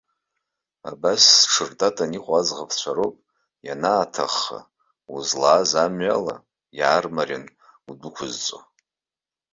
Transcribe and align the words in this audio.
Абас 0.89 1.23
зҽыртатаны 1.39 2.13
иҟоу 2.17 2.35
аӡӷабцәа 2.39 2.91
роуп, 2.95 3.15
ианааҭахха, 3.67 4.59
узлааз 5.15 5.71
амҩала 5.83 6.35
иаармарианы 6.79 7.49
удәықәызҵо. 7.89 8.59